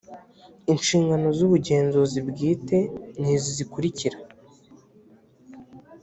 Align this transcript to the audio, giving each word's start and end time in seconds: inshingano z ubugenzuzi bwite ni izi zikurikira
inshingano 0.71 1.27
z 1.37 1.39
ubugenzuzi 1.47 2.19
bwite 2.29 2.77
ni 3.19 3.29
izi 3.35 3.49
zikurikira 3.57 4.17